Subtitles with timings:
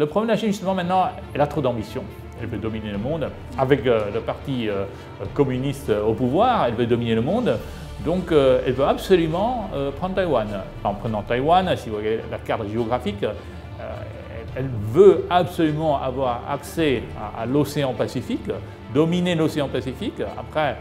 [0.00, 2.02] Le problème de la Chine, justement, maintenant, elle a trop d'ambition.
[2.40, 3.28] Elle veut dominer le monde.
[3.58, 4.86] Avec euh, le parti euh,
[5.34, 7.58] communiste au pouvoir, elle veut dominer le monde.
[8.02, 9.68] Donc, euh, elle veut absolument
[9.98, 10.48] prendre Taïwan.
[10.84, 13.26] En prenant Taïwan, si vous regardez la carte géographique,
[14.56, 17.02] elle veut absolument avoir accès
[17.38, 18.50] à, l'océan Pacifique,
[18.94, 20.78] dominer l'océan Pacifique, après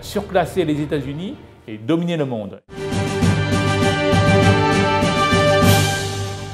[0.00, 1.36] surclasser les États-Unis
[1.68, 2.60] et dominer le monde.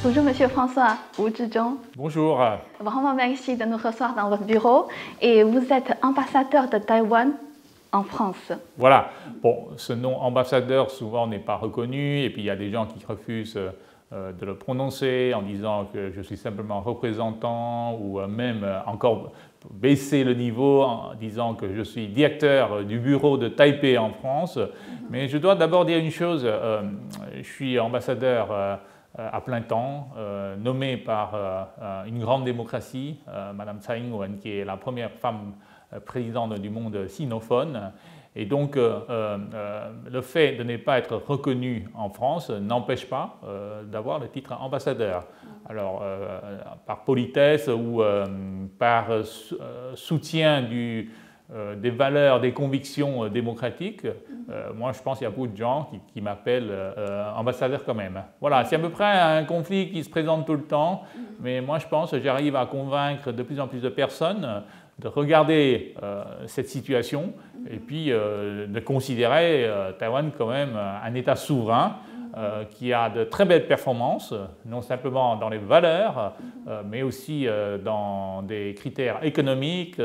[0.04, 1.76] Bonjour Monsieur François Wu Zhizhong.
[1.96, 2.38] Bonjour.
[2.78, 4.86] Vraiment merci de nous recevoir dans votre bureau.
[5.22, 7.32] Et vous êtes ambassadeur de Taïwan
[7.90, 8.52] en France.
[8.76, 9.08] Voilà.
[9.42, 12.84] Bon, ce nom ambassadeur souvent n'est pas reconnu et puis il y a des gens
[12.84, 13.58] qui refusent
[14.12, 18.80] euh, de le prononcer en disant que je suis simplement représentant ou euh, même euh,
[18.84, 19.32] encore
[19.70, 24.58] baisser le niveau en disant que je suis directeur du bureau de Taipei en France.
[25.08, 26.46] Mais je dois d'abord dire une chose,
[27.34, 28.80] je suis ambassadeur
[29.16, 33.20] à plein temps, euh, nommée par euh, une grande démocratie,
[33.54, 35.54] Madame Tsai Ing-wen, qui est la première femme
[36.04, 37.92] présidente du monde sinophone.
[38.36, 43.38] Et donc, le fait de ne pas être reconnu en France n'empêche pas
[43.84, 45.28] d'avoir le titre ambassadeur.
[45.68, 46.02] Alors,
[46.84, 48.02] par politesse ou
[48.76, 49.06] par
[49.94, 51.12] soutien du,
[51.52, 55.46] euh, des valeurs, des convictions euh, démocratiques, euh, moi je pense qu'il y a beaucoup
[55.46, 56.72] de gens qui, m'appellent
[57.36, 58.22] ambassadeur quand même.
[58.40, 61.02] Voilà, c'est à peu près un conflit qui se présente tout le temps,
[61.40, 64.62] mais moi je pense que j'arrive à convaincre de plus en plus de personnes
[65.00, 65.94] de regarder
[66.46, 67.34] cette situation
[67.68, 71.96] et puis de considérer Taïwan quand même un État souverain.
[72.70, 74.34] qui a de très belles performances,
[74.64, 76.34] non simplement dans les valeurs,
[76.86, 77.46] mais aussi
[77.84, 80.00] dans des critères économiques,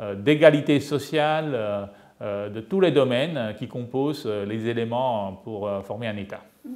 [0.00, 1.86] d'égalité sociale euh,
[2.22, 6.40] euh, de tous les domaines qui composent les éléments pour former un État.
[6.66, 6.72] Mm-hmm.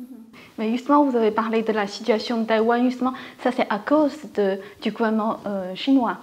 [0.58, 4.32] Mais justement, vous avez parlé de la situation de Taïwan, justement, ça c'est à cause
[4.34, 5.38] de, du gouvernement
[5.74, 6.18] chinois.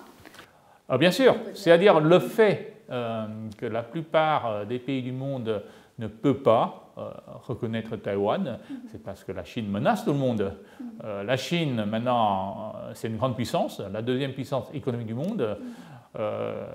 [0.87, 5.63] Ah, bien sûr, c'est-à-dire le fait que la plupart des pays du monde
[5.97, 6.93] ne peut pas
[7.47, 8.75] reconnaître Taïwan, mm-hmm.
[8.91, 10.53] c'est parce que la Chine menace tout le monde.
[11.03, 15.57] la Chine, maintenant, c'est une grande puissance, la deuxième puissance économique du monde.
[16.17, 16.65] Euh,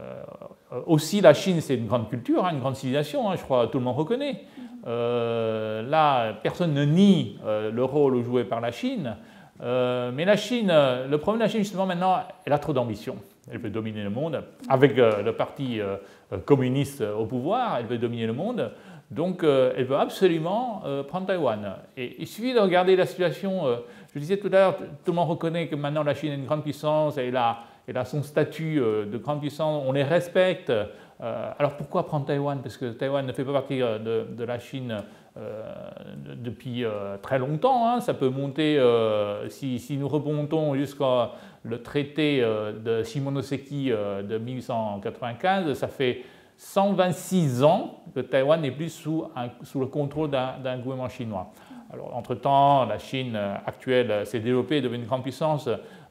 [0.87, 3.79] aussi, la Chine, c'est une grande culture, hein, une grande civilisation, hein, je crois tout
[3.79, 4.43] le monde reconnaît.
[4.87, 9.17] Euh, là, personne ne nie euh, le rôle joué par la Chine.
[9.61, 13.17] mais la Chine, le problème de la Chine, justement, maintenant, elle a trop d'ambition.
[13.53, 14.43] Elle veut dominer le monde.
[14.69, 15.81] Avec le parti
[16.47, 18.71] communiste au pouvoir, elle veut dominer le monde.
[19.11, 21.75] Donc, elle veut absolument prendre Taïwan.
[21.97, 23.65] Et il suffit de regarder la situation.
[24.15, 26.47] je disais tout à l'heure, tout le monde reconnaît que maintenant la Chine est une
[26.47, 27.19] grande puissance.
[27.91, 30.71] Et là, son statut euh, de grande puissance, on les respecte.
[30.71, 30.85] Euh,
[31.59, 32.61] alors pourquoi prendre Taïwan?
[32.63, 35.03] Parce que Taïwan ne fait pas partie euh, de, la Chine
[36.37, 36.85] depuis
[37.23, 37.89] très longtemps.
[37.89, 38.01] Hein.
[38.01, 38.79] Ça peut monter,
[39.49, 41.25] si, nous remontons jusqu'au
[41.83, 46.25] traité de Shimonoseki de 1895, ça fait
[46.57, 49.31] 126 ans que Taïwan n'est plus sous
[49.81, 51.53] le contrôle d'un gouvernement chinois.
[51.93, 53.37] Alors, entre-temps, la Chine
[53.67, 55.69] actuelle s'est développée, est devenue une grande puissance.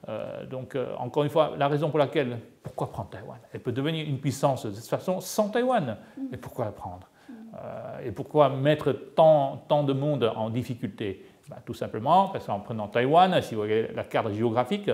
[0.08, 3.38] Euh, donc, euh, encore une fois, la raison pour laquelle, pourquoi prendre Taïwan?
[3.54, 5.98] Elle peut devenir une puissance de toute façon sans Taïwan.
[6.32, 7.10] Mais pourquoi la prendre?
[7.30, 11.26] Euh, Et pourquoi mettre tant, tant, de monde en difficulté?
[11.50, 14.90] Ben, Tout simplement parce qu'en prenant Taïwan, si vous regardez la carte géographique,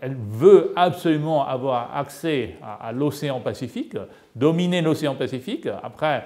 [0.00, 3.96] elle, veut absolument avoir accès à, à l'océan Pacifique,
[4.34, 6.24] dominer l'océan Pacifique, après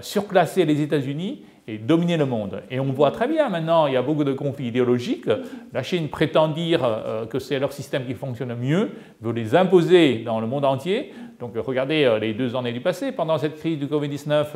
[0.00, 2.62] surclasser les États-Unis et dominer le monde.
[2.70, 5.28] Et on voit très bien maintenant, il y a beaucoup de conflits idéologiques.
[5.72, 8.90] La Chine prétend dire euh, que c'est leur système qui fonctionne mieux,
[9.20, 11.12] veut les imposer dans le monde entier.
[11.38, 14.46] Donc regardez euh, les deux années du passé, pendant cette crise du Covid-19,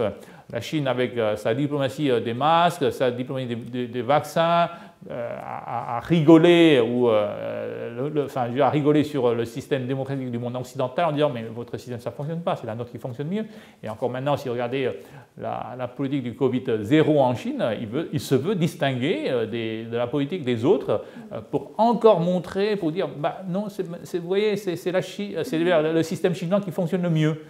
[0.52, 4.68] la Chine avec euh, sa diplomatie des masques, sa diplomatie des vaccins,
[5.10, 11.30] à, rigoler ou euh, à rigoler sur le système démocratique du monde occidental en disant
[11.30, 13.44] mais votre système ça fonctionne pas, c'est la nôtre qui fonctionne mieux.
[13.82, 14.92] Et encore maintenant, si vous regardez euh,
[15.38, 17.64] la, politique du Covid zéro en Chine,
[18.12, 21.04] il, se veut distinguer euh, de la politique des autres
[21.50, 27.02] pour encore montrer, pour dire bah non, vous voyez, c'est le système chinois qui fonctionne
[27.02, 27.42] le mieux.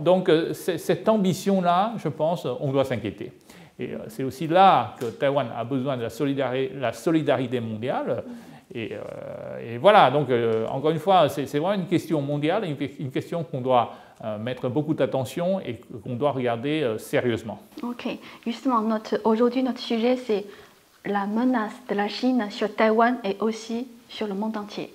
[0.00, 3.32] Donc cette ambition-là, je pense, on doit s'inquiéter.
[3.80, 8.22] Et euh, c'est aussi là que Taïwan a besoin de la solidarité, mondiale.
[8.72, 13.42] Et, euh, voilà, donc euh, encore une fois, c'est vraiment une question mondiale, une, question
[13.42, 13.94] qu'on doit
[14.38, 17.58] mettre beaucoup d'attention et qu'on doit regarder sérieusement.
[17.82, 18.06] Ok,
[18.44, 18.84] justement,
[19.24, 20.44] aujourd'hui notre sujet c'est
[21.06, 24.92] la menace de la Chine sur Taïwan et aussi sur le monde entier.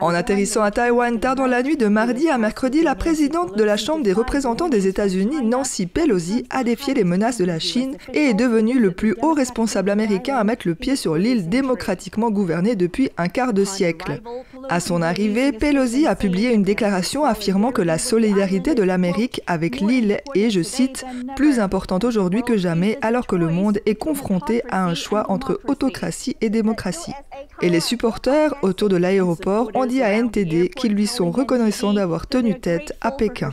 [0.00, 3.64] En atterrissant à Taïwan tard dans la nuit de mardi à mercredi, la présidente de
[3.64, 7.96] la Chambre des représentants des États-Unis, Nancy Pelosi, a défié les menaces de la Chine
[8.12, 12.30] et est devenue le plus haut responsable américain à mettre le pied sur l'île démocratiquement
[12.30, 14.20] gouvernée depuis un quart de siècle.
[14.68, 19.80] À son arrivée, Pelosi a publié une déclaration affirmant que la solidarité de l'Amérique avec
[19.80, 21.06] l'île est, je cite,
[21.36, 25.58] plus importante aujourd'hui que jamais alors que le monde est confronté à un choix entre
[25.66, 27.14] autocratie et démocratie.
[27.62, 32.26] Et les supporters autour de l'aéroport ont dit à NTD qu'ils lui sont reconnaissants d'avoir
[32.26, 33.50] tenu tête à Pékin.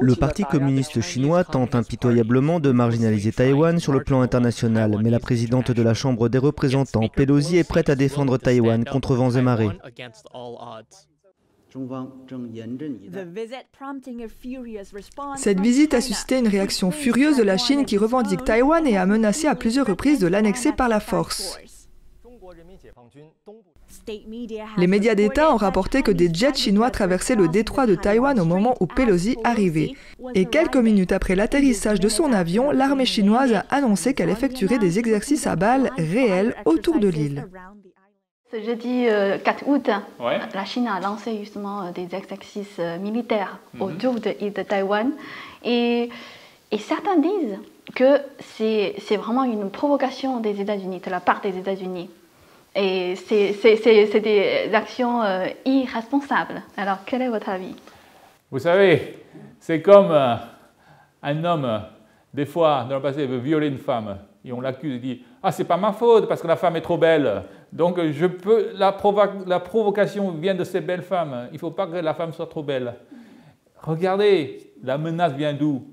[0.00, 5.20] Le Parti communiste chinois tente impitoyablement de marginaliser Taïwan sur le plan international, mais la
[5.20, 9.42] présidente de la Chambre des représentants, Pelosi, est prête à défendre Taïwan contre vents et
[9.42, 9.70] marées.
[15.36, 19.06] Cette visite a suscité une réaction furieuse de la Chine qui revendique Taïwan et a
[19.06, 21.58] menacé à plusieurs reprises de l'annexer par la force.
[24.76, 28.44] Les médias d'État ont rapporté que des jets chinois traversaient le détroit de Taïwan au
[28.44, 29.92] moment où Pelosi arrivait.
[30.34, 34.98] Et quelques minutes après l'atterrissage de son avion, l'armée chinoise a annoncé qu'elle effectuerait des
[34.98, 37.46] exercices à balles réels autour de l'île.
[38.50, 39.06] Ce jeudi
[39.44, 39.88] 4 août,
[40.18, 45.10] la Chine a lancé justement des exercices militaires autour de l'île de Taïwan.
[45.64, 46.10] Et,
[46.70, 47.58] et certains disent
[47.94, 52.10] que c'est vraiment une provocation des États-Unis, de la part des États-Unis.
[52.74, 56.62] Et c'est des actions euh, irresponsables.
[56.76, 57.74] Alors, quel est votre avis?
[58.50, 59.18] Vous savez,
[59.60, 60.36] c'est comme euh,
[61.22, 61.82] un homme,
[62.32, 64.16] des fois, dans le passé, veut violer une femme.
[64.44, 66.80] Et on l'accuse et dit Ah, c'est pas ma faute parce que la femme est
[66.80, 67.42] trop belle.
[67.72, 71.48] Donc, je peux, la, provocation vient de ces belles femmes.
[71.50, 72.94] Il ne faut pas que la femme soit trop belle.
[73.82, 75.86] Regardez, la menace vient d'où?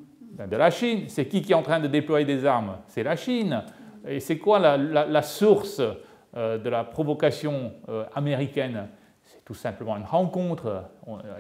[0.50, 1.04] De la Chine.
[1.10, 2.78] C'est qui qui est en train de déployer des armes?
[2.88, 3.64] C'est la Chine.
[4.08, 5.82] Et c'est quoi la, source?
[5.82, 5.94] euh,
[6.36, 8.88] de la provocation euh, américaine,
[9.24, 10.84] c'est tout simplement une rencontre.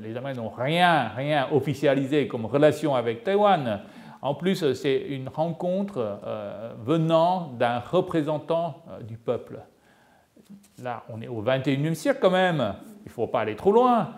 [0.01, 3.81] les Américains n'ont rien, rien officialisé comme relation avec Taïwan.
[4.21, 9.59] En plus, c'est une rencontre euh, venant d'un représentant du peuple.
[10.83, 12.73] Là, on est au 21e siècle quand même.
[13.01, 14.09] Il ne faut pas aller trop loin.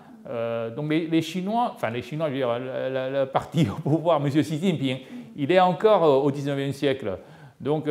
[0.75, 4.29] donc les, Chinois, enfin les Chinois, je veux dire, le, parti au pouvoir, M.
[4.29, 4.99] Xi Jinping,
[5.35, 7.17] il est encore au 19e siècle.
[7.61, 7.87] Donc,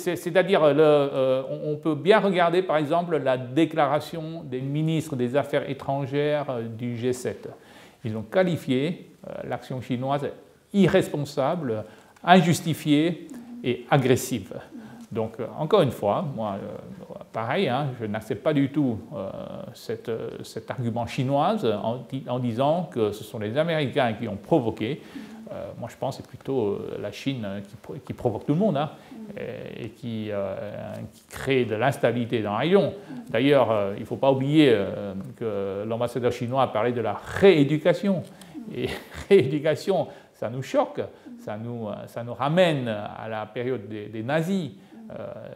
[0.00, 6.62] c'est-à-dire, on peut bien regarder par exemple la déclaration des ministres des Affaires étrangères euh,
[6.62, 7.34] du G7.
[8.04, 10.26] Ils ont qualifié euh, l'action chinoise
[10.72, 11.84] irresponsable,
[12.22, 13.28] injustifiée
[13.64, 14.54] et agressive.
[15.10, 16.56] Donc, euh, encore une fois, moi,
[17.32, 18.98] pareil, hein, je n'accepte pas du tout
[19.74, 20.10] cet
[20.68, 21.56] argument chinois
[22.28, 25.00] en, disant que ce sont les Américains qui ont provoqué.
[25.52, 27.60] Euh, moi, je pense que c'est plutôt euh, la Chine euh,
[28.04, 28.90] qui, provoque tout le monde hein,
[29.36, 30.30] et, qui,
[31.30, 32.94] crée de l'instabilité dans la région.
[33.28, 34.76] D'ailleurs, il ne faut pas oublier
[35.36, 38.22] que l'ambassadeur chinois a parlé de la rééducation.
[38.74, 38.86] Et
[39.28, 41.00] rééducation, ça nous choque,
[41.38, 44.72] ça nous, ça nous ramène à la période des, nazis,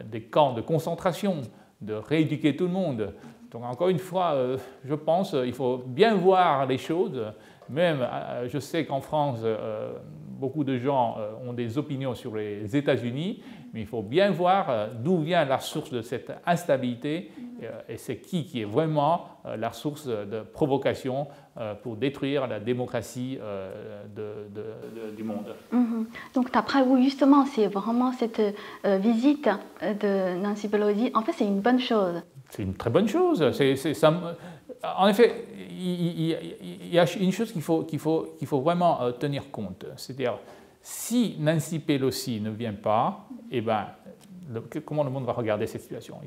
[0.05, 1.41] des camps de concentration,
[1.81, 3.13] de rééduquer tout le monde.
[3.51, 4.35] Donc encore une fois,
[4.83, 7.21] je pense qu'il faut bien voir les choses
[7.71, 9.93] même, euh, je sais qu'en France, euh,
[10.39, 13.41] beaucoup de gens euh, ont des opinions sur les États-Unis,
[13.73, 17.31] mais il faut bien voir d'où vient la source de cette instabilité
[17.87, 21.27] et c'est qui qui est vraiment la source de provocation
[21.81, 23.39] pour détruire la démocratie
[25.15, 25.55] du monde.
[25.71, 26.07] Mhm.
[26.33, 28.41] Donc, d'après vous, justement, c'est vraiment cette
[28.83, 29.47] visite
[29.81, 32.21] de Nancy Pelosi, en fait, c'est une bonne chose.
[32.49, 33.51] C'est une très bonne chose.
[33.93, 34.13] Ça,
[34.97, 35.45] en effet,
[35.81, 37.61] il, y a une chose qu'il
[37.99, 39.85] faut, vraiment euh, tenir compte.
[39.97, 40.37] C'est-à-dire,
[40.81, 43.87] si Nancy Pelosi ne vient pas, eh ben,
[44.85, 46.17] comment le monde va regarder cette situation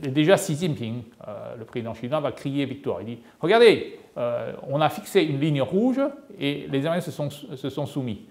[0.00, 3.00] Déjà, Xi Jinping, euh, le président chinois, va crier victoire.
[3.02, 6.00] Il dit Regardez, euh, on a fixé une ligne rouge
[6.38, 8.26] et les Américains se sont soumis.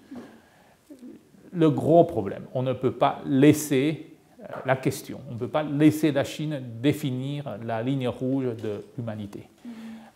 [1.51, 4.18] Le gros problème, on ne peut pas laisser
[4.66, 5.22] la question.
[5.30, 9.50] On ne peut pas laisser la Chine définir la ligne rouge de l'humanité.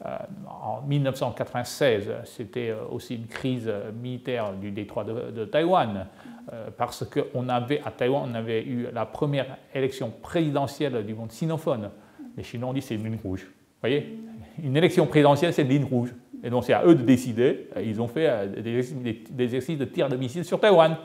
[0.06, 0.18] Euh,
[0.48, 6.08] en 1996, c'était euh, aussi une crise militaire du détroit de, Taïwan,
[6.52, 11.32] euh, parce qu'on avait, à Taïwan, on avait eu la première élection présidentielle du monde
[11.32, 11.92] sinophone.
[12.36, 13.44] Les Chinois ont dit c'est une ligne rouge.
[13.44, 14.18] Vous voyez?
[14.64, 16.16] Une élection présidentielle, c'est une ligne rouge.
[16.44, 17.68] Et donc c'est à eux de décider.
[17.84, 20.98] Ils ont fait des, exercices de tir de missiles sur Taïwan.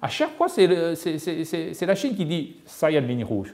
[0.00, 3.52] À chaque fois, c'est la Chine qui dit ça y a une ligne rouge.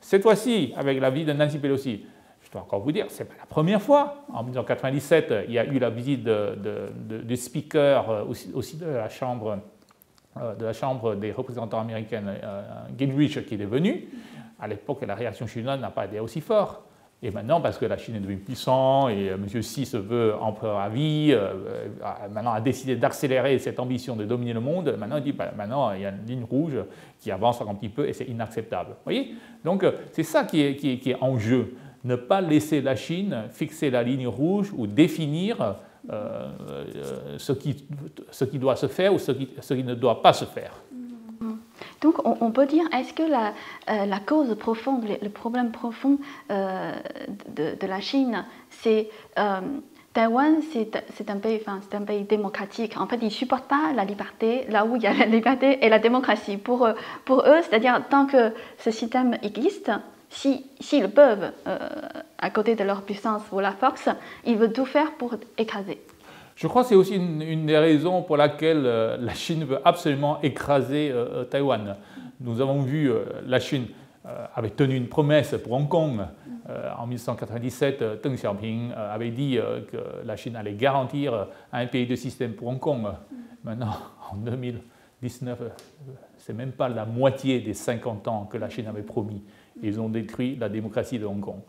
[0.00, 2.04] Cette fois-ci, avec la visite de Nancy Pelosi,
[2.58, 4.24] encore vous dire, ce n'est pas la première fois.
[4.32, 9.58] En 1997, il y a eu la visite du speaker euh, aussi, de la Chambre
[10.58, 12.22] de la Chambre des représentants américains,
[12.98, 14.06] Gingrich, qui est venu,
[14.60, 16.82] à l'époque, la réaction chinoise n'a pas été aussi forte.
[17.22, 19.46] Et maintenant, parce que la Chine est devenue puissante et M.
[19.46, 21.34] Xi se veut empereur à vie,
[22.30, 25.92] maintenant a décidé d'accélérer cette ambition de dominer le monde, maintenant il dit bah, maintenant
[25.92, 26.76] il y a une ligne rouge
[27.18, 28.90] qui avance un petit peu et c'est inacceptable.
[28.90, 29.34] Vous voyez?
[29.64, 31.74] Donc c'est ça qui est, en jeu.
[32.06, 35.74] Ne pas laisser la Chine fixer la ligne rouge ou définir
[36.08, 37.84] euh, euh, ce, qui,
[38.30, 40.70] ce, qui, doit se faire ou ce qui, ce qui ne doit pas se faire.
[42.00, 43.52] Donc on, peut dire, est-ce que la,
[43.90, 49.08] euh, la, cause profonde, le, problème profond de, de, la Chine, c'est
[50.12, 52.96] Taïwan, c'est un, pays, enfin, un pays démocratique.
[53.00, 55.84] En fait, ils ne supportent pas la liberté là où il y a la liberté
[55.84, 56.56] et la démocratie.
[56.56, 56.88] Pour,
[57.24, 59.90] pour eux, c'est-à-dire tant que ce système existe,
[60.28, 61.78] s'ils si, peuvent, euh,
[62.38, 64.08] à côté de leur puissance ou la force,
[64.44, 66.00] ils veulent tout faire pour écraser.
[66.54, 70.40] Je crois que c'est aussi une, des raisons pour laquelle euh, la Chine veut absolument
[70.42, 71.96] écraser euh, Taïwan.
[72.40, 73.10] Nous avons vu
[73.46, 73.86] la Chine
[74.54, 76.20] avait tenu une promesse pour Hong Kong.
[76.98, 79.56] en 1997, Deng Xiaoping avait dit
[79.90, 83.06] que la Chine allait garantir un pays de système pour Hong Kong.
[83.64, 83.94] Maintenant,
[84.32, 85.58] en 2019,
[86.36, 89.42] c'est même pas la moitié des 50 ans que la Chine avait promis.
[89.82, 91.60] Ils ont détruit la démocratie de Hong Kong.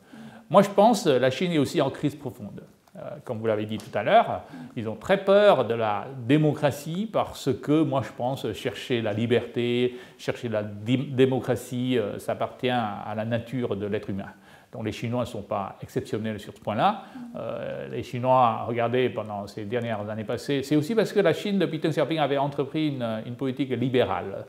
[0.49, 2.61] Moi, je pense que la Chine est aussi en crise profonde.
[2.97, 4.43] Euh, comme vous l'avez dit tout à l'heure,
[4.75, 9.97] ils ont très peur de la démocratie parce que, moi, je pense, chercher la liberté,
[10.17, 14.31] chercher la démocratie, euh, ça appartient à la nature de l'être humain.
[14.71, 17.03] Donc les Chinois ne sont pas exceptionnels sur ce point-là.
[17.35, 21.57] Euh, les Chinois, regardez, pendant ces dernières années passées, c'est aussi parce que la Chine,
[21.59, 24.45] depuis Deng Xiaoping, avait entrepris une politique libérale.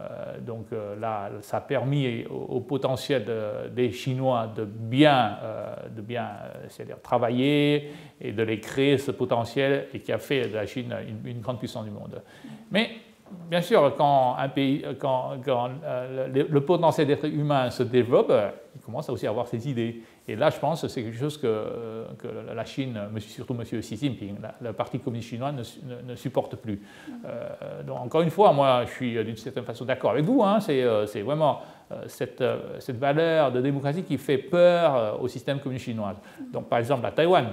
[0.00, 3.26] Euh, donc euh, là, ça a permis au, potentiel
[3.74, 6.28] des Chinois de bien, euh, de bien
[6.68, 7.90] c'est-à-dire travailler
[8.20, 11.58] et de les créer ce potentiel et qui a fait de la Chine une, grande
[11.58, 12.22] puissance du monde.
[12.70, 12.90] Mais
[13.48, 18.32] bien sûr, quand, un pays, quand, le, potentiel d'être humain se développe,
[18.74, 20.02] il commence aussi à avoir ses idées.
[20.30, 23.64] Et là, je pense que c'est quelque chose que, que, la Chine, surtout M.
[23.64, 26.80] Xi Jinping, le Parti communiste chinois ne, supporte plus.
[27.24, 30.40] Euh, donc, encore une fois, moi, je suis d'une certaine façon d'accord avec vous.
[30.44, 35.86] Hein, euh, c'est vraiment euh, cette, valeur de démocratie qui fait peur au système communiste
[35.86, 36.14] chinois.
[36.52, 37.48] Donc, par exemple, à Taïwan,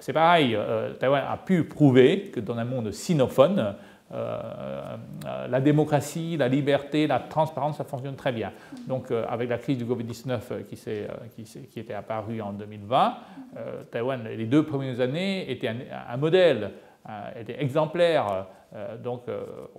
[0.00, 0.56] c'est pareil.
[0.98, 3.74] Taïwan a pu prouver que dans un monde sinophone,
[4.12, 8.52] euh, euh, la démocratie, la liberté, la transparence, ça fonctionne très bien.
[8.86, 13.14] Donc euh, avec la crise du Covid-19 qui, était apparue en 2020,
[13.90, 16.72] Taïwan, les deux premières années, était un, modèle,
[17.38, 18.46] était exemplaire.
[19.02, 19.22] donc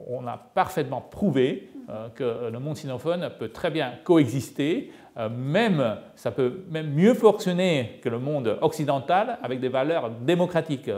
[0.08, 1.70] on a parfaitement prouvé
[2.16, 4.92] que le monde sinophone peut très bien coexister,
[5.32, 10.90] même, ça peut même mieux fonctionner que le monde occidental avec des valeurs démocratiques.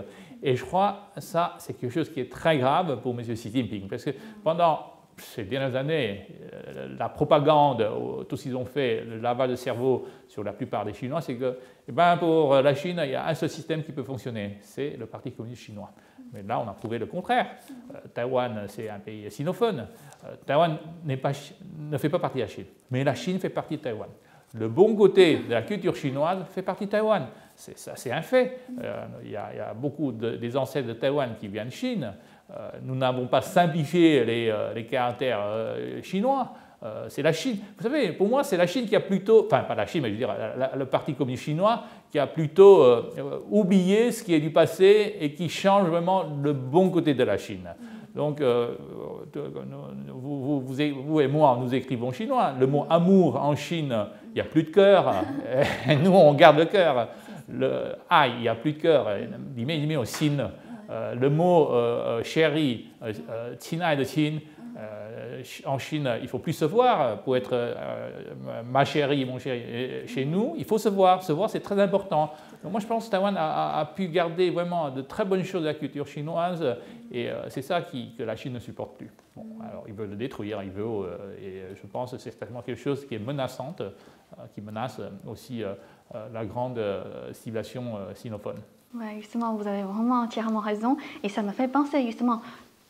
[0.47, 3.21] Et je crois ça, c'est quelque chose qui est très grave pour M.
[3.21, 4.11] Xi Jinping, parce que
[4.43, 4.79] pendant
[5.17, 7.83] ces dernières années, euh, la propagande,
[8.29, 11.33] tout ce qu'ils ont fait, le lavage de cerveau sur la plupart des Chinois, c'est
[11.33, 14.57] que eh ben, pour la Chine, il y a un seul système qui peut fonctionner,
[14.61, 15.91] c'est le Parti communiste chinois.
[16.31, 17.47] Mais là, on a prouvé le contraire.
[17.95, 19.87] Euh, Taïwan, c'est un pays sinophone.
[20.25, 23.81] Euh, Taïwan ne fait pas partie de la Chine, mais la Chine fait partie de
[23.81, 24.09] Taïwan.
[24.53, 27.25] Le bon côté de la culture chinoise fait partie de Taïwan.
[27.55, 28.59] C'est un fait.
[28.83, 32.13] Euh, il, y a, beaucoup des ancêtres de Taïwan qui viennent de Chine.
[32.51, 35.41] Euh, nous n'avons pas simplifié les, euh, caractères
[36.03, 36.53] chinois.
[37.07, 37.57] c'est la Chine.
[37.77, 40.09] Vous savez, pour moi, c'est la Chine qui a plutôt, enfin pas la Chine, mais
[40.09, 40.35] je veux dire
[40.75, 42.85] le Parti communiste chinois qui a plutôt
[43.49, 47.37] oublié ce qui est du passé et qui change vraiment le bon côté de la
[47.37, 47.69] Chine.
[48.13, 48.41] Donc,
[50.13, 52.53] vous, et moi, nous écrivons chinois.
[52.59, 53.95] Le mot amour en Chine,
[54.29, 55.11] il n'y a plus de cœur.
[56.03, 57.07] nous, on garde le cœur
[57.47, 59.07] le aïe, il n'y a plus de cœur,
[59.55, 60.51] il au sin.
[60.89, 62.87] Euh, le mot euh, euh, chéri,
[63.59, 64.39] tina de chin,
[65.65, 67.75] en Chine, il faut plus se voir pour être
[68.65, 70.07] ma chérie, mon chéri.
[70.07, 71.23] chez nous, il faut se voir.
[71.23, 72.33] Se voir, c'est très important.
[72.61, 75.67] Donc moi, je pense que Taïwan a, pu garder vraiment de très bonnes choses de
[75.67, 76.63] la culture chinoise
[77.11, 79.11] et c'est ça que la Chine ne supporte plus.
[79.69, 81.07] Alors, il veut le détruire, il veut,
[81.41, 83.81] et je pense que c'est certainement quelque chose qui est menaçante,
[84.53, 85.63] qui menace aussi
[86.13, 88.57] euh, la grande euh, civilisation euh, sinophone.
[88.93, 90.97] Oui, justement, vous avez vraiment entièrement raison.
[91.23, 92.41] Et ça me fait penser, justement,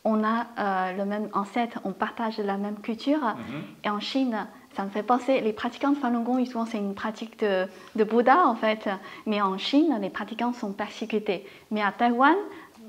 [0.06, 3.18] on a le même ancêtre, on partage la même culture.
[3.18, 3.62] Mhm.
[3.84, 6.94] Et en Chine, ça me fait penser, les pratiquants de Falun Gong, souvent c'est une
[6.94, 8.88] pratique de, de, Bouddha en fait.
[9.26, 11.44] Mais en Chine, les pratiquants sont persécutés.
[11.70, 12.36] Mais à Taïwan,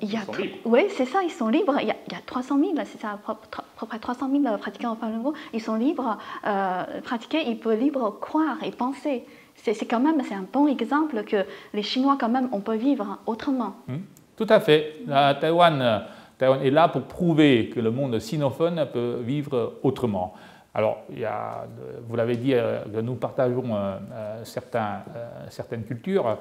[0.01, 0.19] il y a.
[0.65, 1.77] Oui, c'est ça, ils sont libres.
[1.81, 4.57] Il y a, il y a 300 000, c'est ça, à peu près 300 000
[4.57, 5.33] pratiquants de Falun Gong.
[5.53, 9.25] Ils sont libres de pratiquer, ils peuvent libres croire et penser
[9.63, 13.17] c'est quand même c'est un bon exemple que les Chinois quand même on peut vivre
[13.25, 13.75] autrement.
[13.88, 13.97] Hmm.
[14.38, 14.95] tout à fait.
[15.12, 16.03] À Taïwan,
[16.38, 20.36] Taïwan est là pour prouver que le monde sinophone peut vivre autrement.
[20.77, 21.00] Alors,
[22.08, 24.44] vous l'avez dit, euh, nous partageons euh, euh,
[25.50, 26.38] certaines cultures,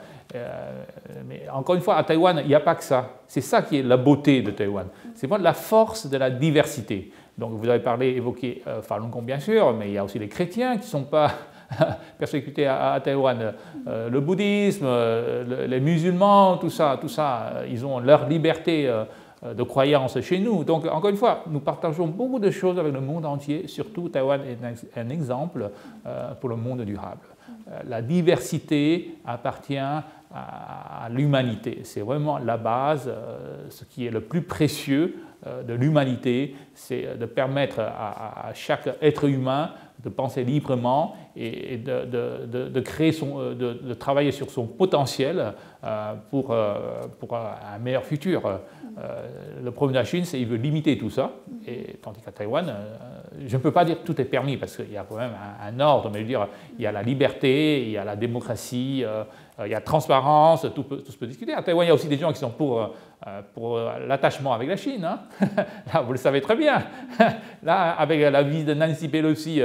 [1.27, 3.09] mais encore une fois, à Taïwan, il n'y a pas que ça.
[3.27, 4.89] C'est ça qui est la beauté de Taïwan.
[5.15, 7.11] C'est vraiment la force de la diversité.
[7.39, 10.29] Donc, vous avez parlé, évoqué Falun Gong, bien sûr, mais il y a aussi les
[10.29, 11.31] chrétiens qui ne sont pas
[12.19, 13.55] persécutés à, Taïwan.
[13.87, 14.87] le bouddhisme,
[15.67, 18.93] les musulmans, tout ça, tout ça, ils ont leur liberté
[19.43, 20.65] de croyances chez nous.
[20.65, 24.41] Donc, encore une fois, nous partageons beaucoup de choses avec le monde entier, surtout Taïwan
[24.43, 25.71] est un exemple
[26.07, 27.21] euh, pour le monde durable.
[27.69, 31.81] Euh, la diversité appartient à, l'humanité.
[31.85, 33.11] C'est vraiment la base,
[33.71, 35.15] ce qui est le plus précieux
[35.45, 39.71] de l'humanité, c'est de permettre à, chaque être humain
[40.03, 45.55] de penser librement et de, créer son, de, travailler sur son potentiel
[46.31, 46.55] pour,
[47.19, 48.61] pour un meilleur futur.
[48.99, 51.33] Euh, le problème de la Chine, c'est qu'il veut limiter tout ça,
[51.67, 52.97] et, tandis qu'à Taïwan, euh,
[53.47, 55.33] je ne peux pas dire que tout est permis, parce qu'il y a quand même
[55.63, 58.17] un, ordre, mais je veux dire, il y a la liberté, il y a la
[58.17, 59.25] démocratie, euh,
[59.65, 61.55] il y a transparence, tout, peut, se peut discuter.
[61.55, 62.95] À Taïwan, il y a aussi des gens qui sont pour,
[63.55, 65.05] pour l'attachement avec la Chine.
[65.05, 65.21] Hein.
[65.95, 66.83] Là, vous le savez très bien.
[67.63, 69.63] Là, avec la visite de Nancy Pelosi,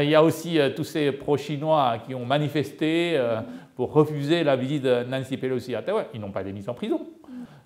[0.00, 3.20] il y a aussi tous ces pro-chinois qui ont manifesté
[3.76, 6.06] pour refuser la visite de Nancy Pelosi à Taïwan.
[6.14, 7.06] Ils n'ont pas été mis en prison.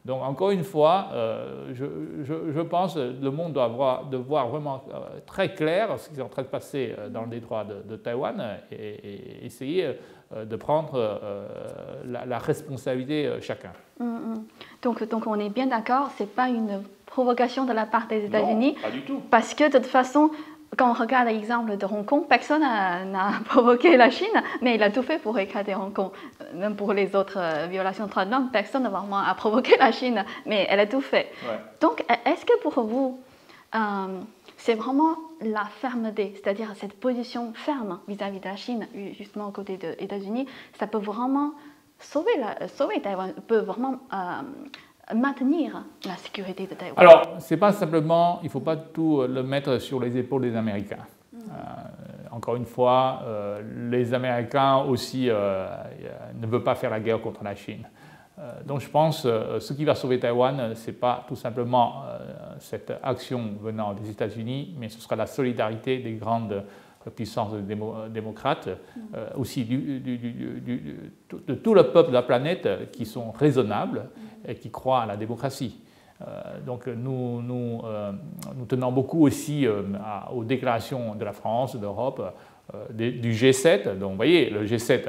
[0.04, 5.20] Donc encore une fois, euh, je, pense que le monde doit voir, voir vraiment euh,
[5.26, 8.58] très clair ce qui est en train de passer euh, dans le détroit de, Taïwan
[8.72, 9.96] et, essayer
[10.34, 10.98] de prendre
[12.04, 13.72] la, responsabilité chacun.
[13.98, 14.44] Mm, mm.
[14.82, 18.24] Donc, donc on est bien d'accord, ce n'est pas une provocation de la part des
[18.24, 18.76] États-Unis.
[18.82, 19.20] Pas du tout.
[19.30, 20.30] Parce que de toute façon,
[20.76, 24.90] quand on regarde l'exemple de Hong Kong, personne n'a provoqué la Chine, mais il a
[24.90, 26.10] tout fait pour écraser Hong Kong.
[26.54, 29.92] Même pour les autres euh, violations de droits de l'homme, personne n'a vraiment provoqué la
[29.92, 31.30] Chine, mais elle a tout fait.
[31.80, 33.20] Donc, est-ce que pour vous,
[33.74, 33.78] euh,
[34.64, 38.86] c'est vraiment la fermeté, c'est-à-dire cette position ferme vis-à-vis de la Chine,
[39.18, 40.46] justement aux côtés des États-Unis,
[40.78, 41.52] ça peut vraiment
[41.98, 47.72] sauver, la, sauver Taïwan, peut vraiment euh, maintenir la sécurité de Taïwan Alors, c'est pas
[47.72, 51.06] simplement, il ne faut pas tout le mettre sur les épaules des Américains.
[51.32, 51.38] Mm.
[51.38, 55.66] Euh, encore une fois, euh, les Américains aussi euh,
[56.40, 57.84] ne veulent pas faire la guerre contre la Chine.
[58.64, 62.04] donc je pense que ce qui va sauver Taïwan, ce n'est pas tout simplement
[62.62, 66.64] cette action venant des États-Unis, mais ce sera la solidarité des grandes
[67.10, 67.52] puissance
[68.10, 69.00] démocrate, mm.
[69.14, 74.08] euh, aussi de tout le peuple de la planète qui sont raisonnables
[74.46, 75.80] et qui croient à la démocratie.
[76.20, 79.66] Euh, donc euh, nous, tenons beaucoup aussi
[80.32, 82.22] aux déclarations de la France, de l'Europe,
[82.90, 83.98] du G7.
[83.98, 85.02] Donc vous voyez, le G7,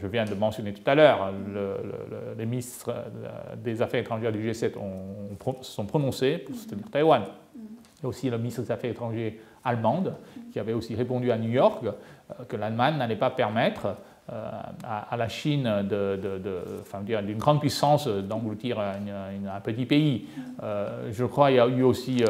[0.00, 1.32] je viens de mentionner tout à l'heure,
[2.38, 2.92] les ministres
[3.56, 7.22] des Affaires étrangères du G7 ont, se sont prononcés pour soutenir Taïwan.
[7.22, 7.58] Mm.
[7.98, 9.32] Il y a aussi le ministre des Affaires étrangères
[9.66, 10.14] allemande,
[10.52, 13.96] qui avait aussi répondu à New York euh, que l'Allemagne n'allait pas permettre
[14.32, 14.50] euh,
[14.84, 20.26] à, la Chine d'une de, grande puissance d'engloutir un, petit pays.
[20.62, 22.24] Euh, je crois qu'il y a eu aussi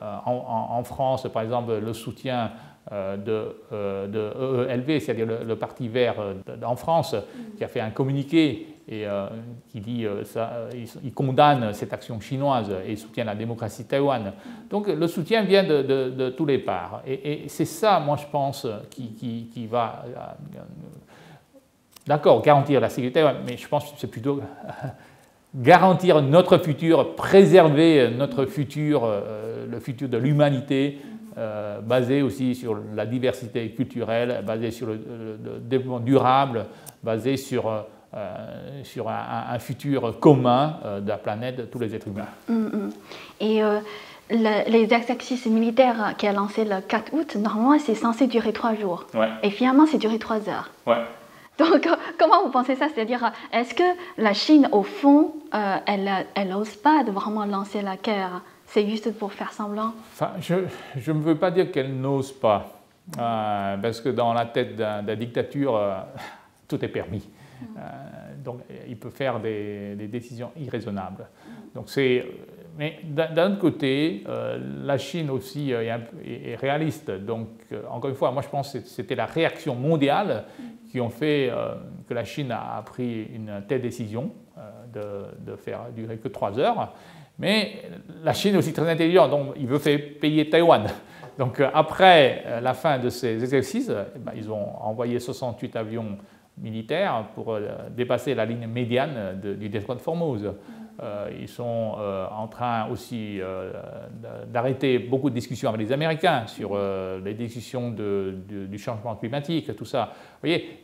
[0.00, 2.50] en, France, par exemple, le soutien
[2.90, 6.16] de, de EELV, c'est-à-dire le, Parti vert
[6.64, 7.14] en France,
[7.56, 9.04] qui a fait un communiqué et
[9.68, 10.68] qui dit ça,
[11.04, 14.32] il, condamne cette action chinoise et soutient la démocratie de Taïwan.
[14.68, 17.02] Donc le soutien vient de, tous les parts.
[17.06, 20.04] Et, c'est ça, moi je pense, qui, qui va
[22.06, 24.40] d'accord, garantir la sécurité, mais je pense que c'est plutôt
[25.54, 30.98] garantir notre futur, préserver notre futur, euh, le futur de l'humanité,
[31.40, 34.98] euh, basé aussi sur la diversité culturelle, basé sur le,
[35.60, 36.66] développement durable,
[37.02, 42.26] basé sur, euh, sur un, futur commun de la planète, de tous les êtres humains.
[42.48, 42.90] Mm, mm.
[43.40, 43.60] Et
[44.30, 49.06] les exercices militaires qui a lancé le 4 août, normalement, c'est censé durer trois jours.
[49.42, 50.70] Et finalement, c'est duré trois heures.
[50.86, 51.02] Ouais.
[51.60, 52.86] Donc, comment vous pensez ça?
[52.92, 53.84] C'est-à-dire, est-ce que
[54.18, 59.12] la Chine, au fond, euh, elle n'ose pas de vraiment lancer la guerre C'est juste
[59.18, 62.80] pour faire semblant enfin, Je ne veux pas dire qu'elle n'ose pas,
[63.18, 65.98] euh, parce que dans la tête de la dictature, euh,
[66.68, 67.28] tout est permis.
[68.44, 71.26] donc, il peut faire des, décisions irraisonnables.
[71.74, 72.24] Donc, c'est
[72.78, 74.24] mais d'un autre côté,
[74.84, 77.10] la Chine aussi est, réaliste.
[77.10, 77.48] Donc,
[77.90, 80.44] encore une fois, moi je pense que c'était la réaction mondiale
[80.90, 81.74] qui ont fait euh,
[82.08, 86.94] que la Chine a pris une telle décision euh, de, faire durer que trois heures.
[87.40, 87.82] Mais
[88.22, 90.86] la Chine est aussi très intelligente, donc il veut faire payer Taïwan.
[91.38, 96.18] Donc euh, après la fin de ces exercices, eh ben, ils ont envoyé 68 avions
[96.58, 97.58] militaires pour
[97.96, 100.52] dépasser la ligne médiane du détroit de Formose.
[101.40, 101.96] ils sont
[102.30, 103.40] en train aussi
[104.52, 106.78] d'arrêter beaucoup de discussions avec les Américains sur
[107.24, 110.12] les discussions du changement climatique, tout ça.
[110.42, 110.80] Vous voyez,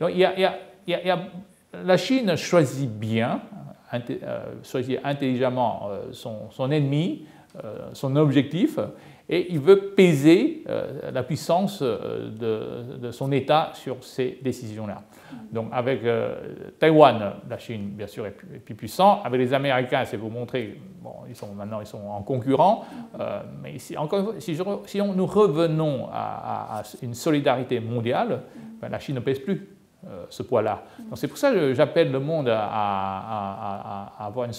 [1.85, 3.41] la Chine choisit bien,
[4.63, 7.25] choisit intelligemment son, son ennemi,
[7.93, 8.79] son objectif,
[9.29, 15.01] et il veut peser euh, la puissance euh, de, son État sur ces décisions-là.
[15.51, 16.35] Donc avec euh,
[16.79, 19.21] Taïwan, la Chine bien sûr est plus, puissant.
[19.23, 22.85] Avec les Américains, c'est vous montrer, bon, ils sont maintenant ils sont en concurrent,
[23.61, 28.43] mais si, encore, si, si nous revenons à, une solidarité mondiale,
[28.81, 29.76] ben, la Chine ne pèse plus.
[30.09, 30.83] Euh, ce poids-là.
[31.15, 34.53] C'est pour ça que j'appelle le monde à, avoir une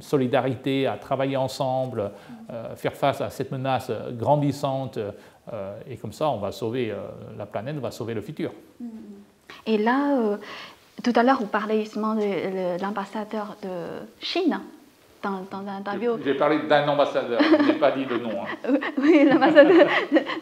[0.00, 2.12] solidarité, à travailler ensemble,
[2.50, 6.94] euh, faire face à cette menace grandissante, euh, et comme ça on va sauver
[7.36, 8.52] la planète, on va sauver le futur.
[9.66, 10.38] Et là,
[11.04, 13.68] tout à l'heure, vous parlez justement de l'ambassadeur de
[14.18, 14.58] Chine
[15.22, 16.18] dans, l'interview.
[16.24, 18.42] J'ai parlé d'un ambassadeur, je n'ai pas dit de nom.
[18.42, 18.78] Hein.
[18.98, 19.88] oui, l'ambassadeur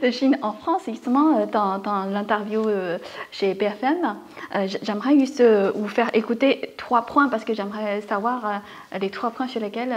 [0.02, 2.98] de, Chine en France, justement, euh, dans, dans l'interview euh,
[3.32, 4.16] chez PFM,
[4.54, 5.42] euh, j'aimerais juste
[5.74, 8.62] vous faire écouter trois points parce que j'aimerais savoir
[9.00, 9.94] les trois points sur lesquels,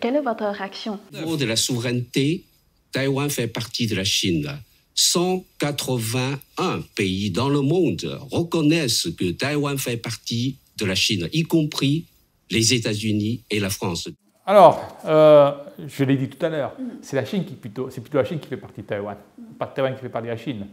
[0.00, 0.98] quelle est votre réaction?
[1.12, 2.44] Au niveau de la souveraineté,
[2.92, 4.50] Taïwan fait partie de la Chine.
[4.94, 12.04] 181 pays dans le monde reconnaissent que Taïwan fait partie de la Chine, y compris
[12.50, 14.08] les États-Unis et la France.
[14.46, 15.52] Alors, euh,
[15.86, 18.40] je l'ai dit tout à l'heure, c'est la Chine qui plutôt, c'est plutôt la Chine
[18.40, 19.16] qui fait partie de Taïwan,
[19.58, 20.66] pas Taïwan qui fait partie de la Chine.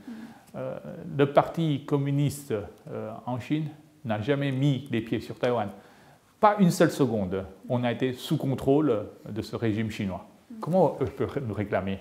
[0.56, 0.78] Euh,
[1.16, 2.54] le parti communiste
[2.92, 3.68] euh, en Chine
[4.04, 5.70] n'a jamais mis les pieds sur Taïwan.
[6.40, 7.46] Pas une seule seconde.
[7.70, 10.26] On a été sous contrôle de ce régime chinois.
[10.60, 12.00] Comment eux peuvent nous réclamer?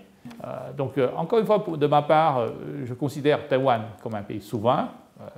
[0.76, 2.48] Donc, encore une fois, de ma part,
[2.84, 4.90] je considère Taïwan comme un pays souverain,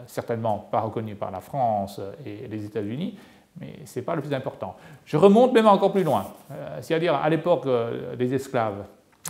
[0.07, 3.16] certainement pas reconnu par la France et les États-Unis,
[3.60, 4.76] mais ce n'est pas le plus important.
[5.04, 8.84] Je remonte même encore plus loin, euh, c'est-à-dire à, l'époque euh, des esclaves,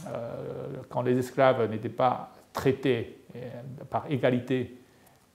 [0.07, 3.15] euh, quand les esclaves n'étaient pas traités
[3.91, 4.79] par égalité,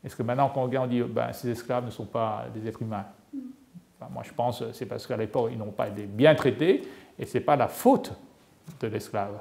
[0.03, 3.06] est-ce que maintenant quand on dit ben, ces esclaves ne sont pas des êtres humains?
[4.12, 6.82] Moi je pense que c'est parce qu'à l'époque ils n'ont pas été bien traités
[7.17, 8.12] et ce n'est pas la faute
[8.82, 9.39] de l'esclave.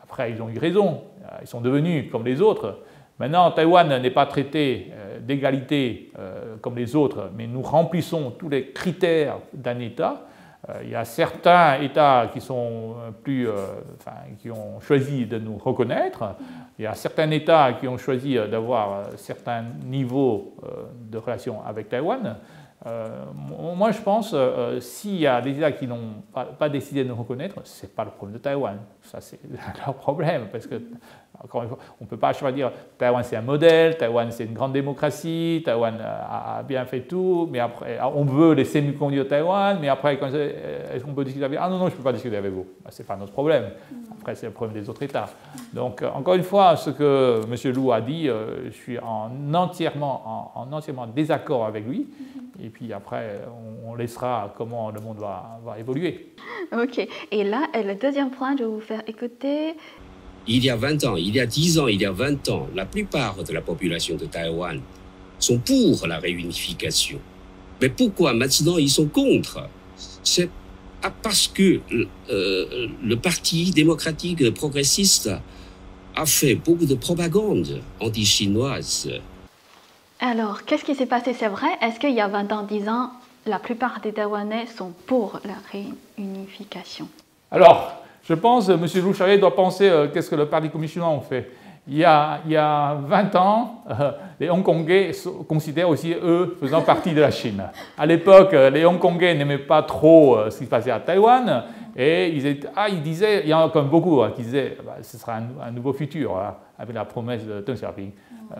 [0.00, 1.02] Après ils ont eu raison,
[1.40, 2.80] ils sont devenus comme les autres,
[3.20, 8.48] Maintenant, Taïwan n'est pas traité euh, d'égalité euh, comme les autres, mais nous remplissons tous
[8.48, 10.22] les critères d'un État.
[10.70, 13.46] Euh, il y a certains États qui, sont plus,
[14.38, 16.34] qui ont choisi de nous reconnaître.
[16.78, 20.56] Il y a certains États qui ont choisi d'avoir certains niveaux
[21.10, 22.36] de relation avec Taïwan.
[23.76, 24.34] moi, je pense,
[24.80, 27.92] s'il y a des États qui n'ont pas, pas, décidé de nous reconnaître, ce n'est
[27.92, 28.78] pas le problème de Taïwan.
[29.02, 29.40] Ça, c'est
[29.86, 30.80] leur problème, parce que
[31.42, 34.52] encore une fois, on ne peut pas choisir Taïwan c'est un modèle, Taïwan c'est une
[34.52, 39.88] grande démocratie, Taïwan a, bien fait tout, mais après on veut les semi-conduire Taïwan, mais
[39.88, 42.52] après est-ce qu'on peut discuter avec Ah non, non, je ne peux pas discuter avec
[42.52, 42.66] vous.
[42.84, 43.70] Ben, ce n'est pas notre problème.
[44.20, 45.30] Après c'est le problème des autres États.
[45.72, 47.74] Donc euh, encore une fois, ce que M.
[47.74, 52.06] Lou a dit, euh, je suis en entièrement, en, entièrement désaccord avec lui.
[52.62, 53.40] Et puis après,
[53.86, 56.34] on, laissera comment le monde va, va évoluer.
[56.72, 57.06] Ok.
[57.30, 59.74] Et là, le deuxième point, je vais vous faire écouter
[60.50, 62.68] il y a 20 ans, il y a 10 ans, il y a 20 ans,
[62.74, 64.80] la plupart de la population de Taïwan
[65.38, 67.20] sont pour la réunification.
[67.80, 69.68] Mais pourquoi maintenant ils sont contre?
[70.24, 70.50] C'est
[71.22, 71.80] parce que
[72.30, 75.30] euh, le Parti démocratique progressiste
[76.16, 79.08] a fait beaucoup de propagande anti-chinoise.
[80.18, 81.32] Alors, qu'est-ce qui s'est passé?
[81.32, 81.68] C'est vrai?
[81.80, 83.12] Est-ce qu'il y a 20 ans, 10 ans,
[83.46, 87.08] la plupart des Taïwanais sont pour la réunification?
[87.52, 88.86] Alors, je pense, M.
[89.02, 91.50] Loucharier doit penser euh, qu'est-ce que le Parti communiste chinois fait.
[91.88, 95.12] Il y, a, il y a 20 ans, euh, les Hongkongais
[95.48, 97.64] considèrent aussi, eux, faisant partie de la Chine.
[97.98, 101.64] À l'époque, euh, les Hongkongais n'aimaient pas trop ce qui se passait à Taïwan,
[101.96, 102.38] et
[102.76, 105.38] ah, ils disaient, il y en a comme beaucoup hein, qui disaient, bah, ce sera
[105.38, 108.12] un, nouveau futur, hein, avec la promesse de Deng Xiaoping.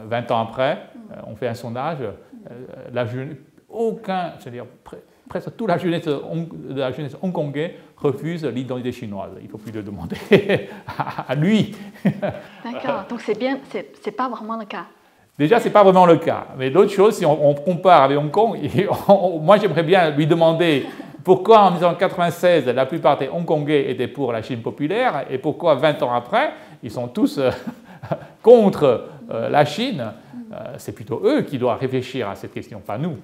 [0.06, 0.78] 20 ans après,
[1.26, 1.98] on fait un sondage,
[3.68, 4.64] aucun, c'est-à-dire
[5.30, 6.08] presque toute la jeunesse,
[6.68, 9.30] la jeunesse hongkongaise refuse l'identité chinoise.
[9.40, 10.16] Il ne faut plus le demander
[11.28, 11.74] à lui.
[12.04, 14.86] D'accord, donc c'est bien, c'est pas vraiment le cas.
[15.38, 16.48] Déjà, ce n'est pas vraiment le cas.
[16.58, 18.58] Mais l'autre chose, si on, compare avec Hong Kong,
[19.40, 20.84] moi j'aimerais bien lui demander
[21.22, 26.02] pourquoi en 1996, la plupart des Hongkongais étaient pour la Chine populaire et pourquoi 20
[26.02, 26.50] ans après,
[26.82, 27.50] ils sont tous euh,
[28.42, 30.12] contre euh, la Chine.
[30.52, 33.18] Euh, c'est plutôt eux qui doivent réfléchir à cette question, pas nous.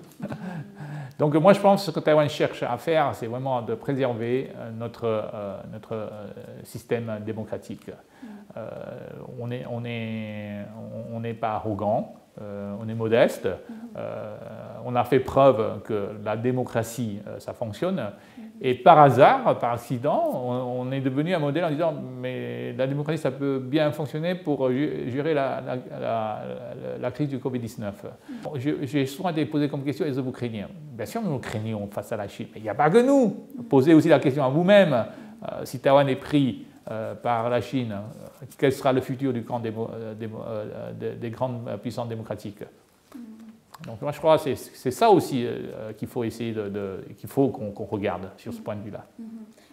[1.18, 4.50] Donc moi je pense que ce que Taïwan cherche à faire, c'est vraiment de préserver
[4.54, 6.08] euh, notre, euh, notre euh,
[6.64, 7.90] système démocratique.
[9.38, 10.64] on n'est on est,
[11.12, 13.48] on, pas arrogant, on est modeste,
[14.84, 18.00] on a fait preuve que la démocratie, ça fonctionne,
[18.60, 20.30] Et par hasard, par accident,
[20.78, 24.70] on, est devenu un modèle en disant mais la démocratie, ça peut bien fonctionner pour
[24.70, 27.92] gérer la, crise du Covid-19.
[28.82, 30.64] J'ai souvent été posé comme question que vous craignez?
[30.92, 33.46] Bien sûr, nous craignons face à la Chine, mais il n'y a pas que nous.
[33.68, 35.04] Posez aussi la question à vous-même
[35.42, 37.94] euh, si Taïwan est pris euh, par la Chine,
[38.56, 40.14] quel sera le futur euh,
[41.20, 42.64] des grandes puissances démocratiques?
[43.84, 47.48] Donc moi je crois que c'est ça aussi euh, qu'il faut essayer de, qu'il faut
[47.48, 49.04] qu'on regarde sur ce point de vue-là.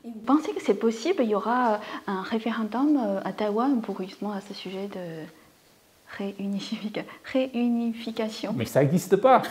[0.04, 4.34] Vous pensez que c'est possible Il y aura un référendum euh, à Taïwan pour justement
[4.34, 5.24] à ce sujet de
[6.18, 8.54] réunification?
[8.56, 9.42] Mais ça n'existe pas.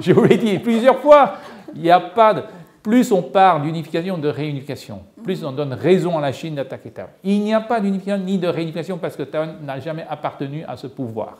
[0.00, 1.34] Je vous l'ai dit plusieurs fois.
[1.74, 2.42] Il n'y a pas de...
[2.82, 7.12] Plus on parle d'unification, de réunification, plus on donne raison à la Chine d'attaquer Taïwan.
[7.22, 10.76] Il n'y a pas d'unification ni de réunification parce que Taïwan n'a jamais appartenu à
[10.76, 11.38] ce pouvoir.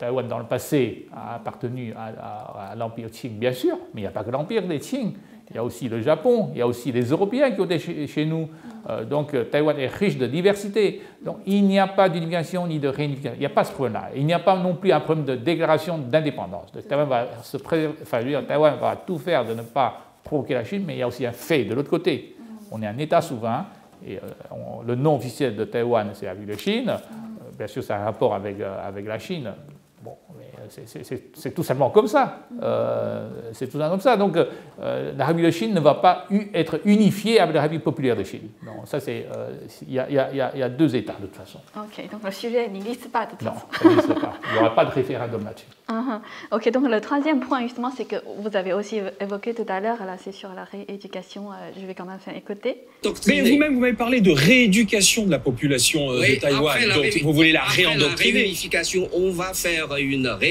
[0.00, 4.10] Taïwan, dans le passé, a appartenu à, l'Empire Qing, bien sûr, mais il n'y a
[4.10, 5.12] pas que l'Empire des Qing.
[5.50, 8.06] Il y a aussi le Japon, il y a aussi les Européens qui ont été
[8.06, 8.48] chez, nous.
[8.88, 11.02] Euh, donc euh, Taïwan est riche de diversité.
[11.22, 13.36] Donc il n'y a pas d'unification ni de réunification.
[13.36, 14.10] Il n'y a pas ce problème-là.
[14.14, 16.72] Il n'y a pas non plus un problème de déclaration d'indépendance.
[16.88, 17.08] Taïwan,
[18.80, 21.32] va tout faire de ne pas provoquer la Chine, mais il y a aussi un
[21.32, 22.36] fait de l'autre côté.
[22.70, 23.66] On est un État souverain.
[24.06, 24.20] Et euh,
[24.86, 26.90] le nom officiel de Taïwan, c'est la ville de Chine.
[27.58, 28.56] bien sûr, ça a un rapport avec
[29.04, 29.50] la Chine.
[30.02, 30.18] Bon,
[30.68, 32.46] c'est tout simplement comme ça.
[32.62, 34.16] Euh, c'est tout simplement comme ça.
[34.16, 38.16] Donc, euh, la République de Chine ne va pas être unifiée avec la République populaire
[38.16, 38.48] de Chine.
[38.64, 39.26] Non, ça c'est.
[39.34, 39.50] Euh,
[39.86, 41.58] il y, y, a deux États de toute façon.
[41.76, 43.84] Ok, donc le sujet n'existe pas de toute non, façon.
[43.84, 44.34] Non, n'existe pas.
[44.48, 45.66] Il n'y aura pas de référendum là-dessus.
[45.90, 46.20] Uh-huh.
[46.52, 49.98] Ok, donc le troisième point justement, c'est que vous avez aussi évoqué tout à l'heure,
[50.06, 51.48] là, c'est sur la rééducation.
[51.76, 52.76] je vais quand même faire écouter.
[53.26, 56.78] Mais vous-même, vous m'avez parlé de rééducation de la population de Taïwan.
[56.94, 58.34] Donc, vous voulez la réendoctriner.
[58.34, 60.49] La réunification, on va faire une rééducation.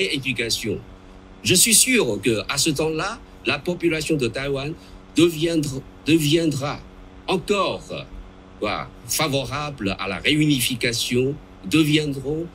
[1.43, 4.73] Je suis sûr qu'à ce temps-là, la population de Taïwan
[5.15, 6.79] deviendra,
[7.27, 8.05] encore
[9.07, 11.35] favorable à la réunification,
[11.65, 12.47] deviendront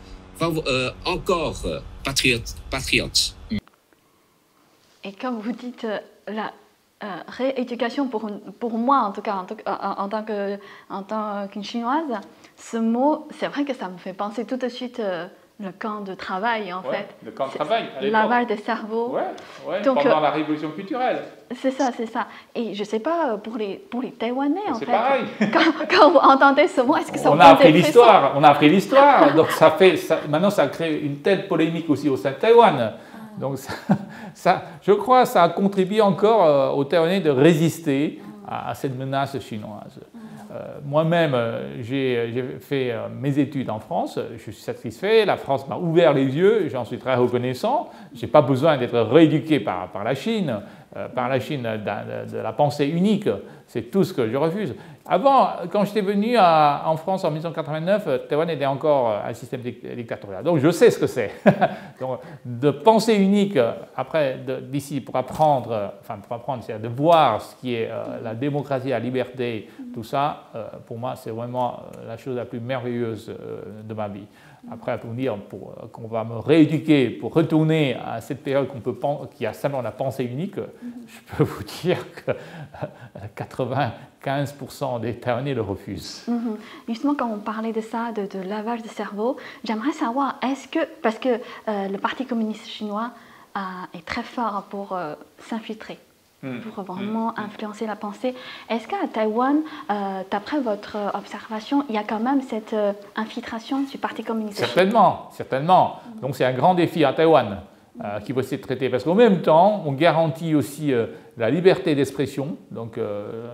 [0.42, 1.62] euh, encore
[2.04, 2.54] patriotes.
[5.04, 5.86] Et comme vous dites,
[6.26, 6.52] la
[7.04, 9.44] euh, rééducation, pour, moi en tout cas, en,
[10.08, 12.20] tant que en tant qu'une chinoise,
[12.56, 15.26] ce mot, c'est vrai que ça me fait penser tout de suite euh,
[15.60, 17.14] le camp de travail, en fait.
[17.24, 17.84] Le camp de travail.
[18.02, 19.14] Lavage des cerveaux.
[19.14, 21.22] Ouais, Donc, pendant euh, la révolution culturelle.
[21.54, 22.26] C'est ça, c'est ça.
[22.56, 24.86] Et je ne sais pas, pour les, pour les Taïwanais, en fait.
[24.86, 25.24] C'est pareil.
[25.90, 28.68] Quand, vous entendez ce mot, est-ce que ça on a appris l'histoire On a appris
[28.68, 29.32] l'histoire.
[29.36, 32.74] Donc, ça fait, ça, maintenant, ça crée une telle polémique aussi au sein de Taïwan.
[32.78, 32.92] Ah.
[33.38, 33.58] Donc,
[34.34, 38.98] ça, je crois ça a contribué encore euh, aux Taïwanais de résister à, à cette
[38.98, 39.98] menace chinoise.
[39.98, 40.18] Euh,
[40.84, 45.76] moi-même, euh, j'ai fait euh, mes études en France, je suis satisfait, la France m'a
[45.76, 50.14] ouvert les yeux, j'en suis très reconnaissant, je n'ai pas besoin d'être rééduqué par, la
[50.14, 50.60] Chine,
[51.14, 53.28] par la Chine de, la pensée unique,
[53.74, 54.72] c'est tout ce que je refuse.
[55.04, 60.44] Avant, quand j'étais venu en France en 1989, Taïwan était encore un système dictatorial.
[60.44, 61.32] Donc je sais ce que c'est.
[62.44, 63.58] de pensée unique,
[63.96, 64.38] après,
[64.70, 68.90] d'ici, pour apprendre, enfin pour apprendre, c'est-à-dire de voir ce qui est euh, la démocratie,
[68.90, 73.34] la liberté, tout ça, euh, pour moi, c'est vraiment euh, la chose la plus merveilleuse
[73.82, 74.26] de ma vie.
[74.70, 78.96] Après, pour dire euh, qu'on va me rééduquer pour retourner à cette période qu'on peut,
[79.34, 82.32] qui a simplement la pensée unique, je peux vous dire que
[83.36, 86.24] 95% des Taïwanais le refusent.
[86.28, 86.56] Mhm.
[86.88, 91.18] Justement, quand on parlait de ça, de, lavage de cerveau, j'aimerais savoir, est-ce que, parce
[91.18, 91.28] que
[91.68, 93.10] euh, le Parti communiste chinois
[93.56, 93.60] euh,
[93.92, 94.98] est très fort pour
[95.38, 95.98] s'infiltrer?
[96.62, 97.40] Pour vraiment hmm.
[97.44, 98.34] influencer la pensée.
[98.68, 99.58] Est-ce qu'à Taïwan,
[99.90, 104.58] euh, d'après votre observation, il y a quand même cette euh, infiltration du Parti communiste?
[104.58, 106.00] Certainement, certainement.
[106.20, 107.58] Donc c'est un grand défi à Taïwan
[108.02, 110.92] euh, qui va essayer de traiter, parce qu'en même temps, on garantit aussi
[111.36, 112.56] la liberté d'expression.
[112.70, 112.98] Donc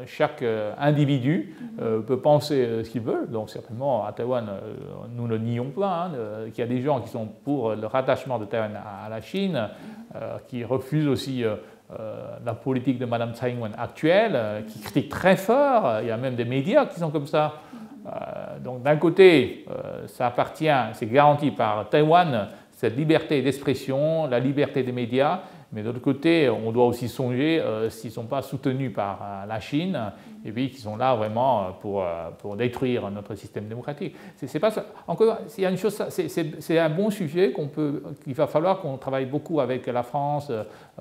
[0.07, 0.45] chaque
[0.79, 1.55] individu
[2.07, 3.27] peut penser ce qu'il veut.
[3.29, 4.47] Donc certainement à Taïwan,
[5.15, 8.39] nous ne nions pas hein, qu'il y a des gens qui sont pour le rattachement
[8.39, 8.73] de Taïwan
[9.05, 9.69] à, la Chine,
[10.49, 11.45] qui refusent aussi
[11.99, 15.99] euh, la politique de Mme Tsai Ing-wen actuelle, euh, qui critique très fort.
[16.03, 17.55] Il y a même des médias qui sont comme ça.
[18.07, 19.67] Euh, donc d'un côté,
[20.07, 25.41] ça appartient, c'est garanti par Taïwan, cette liberté d'expression, la liberté des médias,
[25.73, 29.61] mais de l'autre côté, on doit aussi songer s'ils ne sont pas soutenus par la
[29.61, 30.13] Chine
[30.45, 34.15] et puis qui sont là vraiment euh, pour, euh, pour détruire notre système démocratique.
[34.37, 34.87] C'est pas ça.
[35.07, 38.81] Encore, il y a une chose, c'est un bon sujet qu'on peut, qu'il va falloir
[38.81, 40.51] qu'on travaille beaucoup avec la France,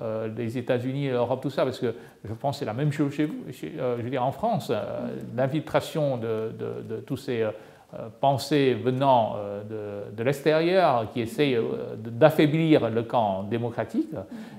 [0.00, 3.14] euh, les États-Unis, l'Europe, tout ça, parce que je pense que c'est la même chose
[3.14, 3.44] chez vous.
[3.48, 4.72] je veux dire, en France,
[5.36, 7.48] l'infiltration de, de, de, tous ces
[8.20, 9.36] pensées venant
[9.68, 11.58] de, de l'extérieur qui essayent
[11.98, 14.10] d'affaiblir le camp démocratique,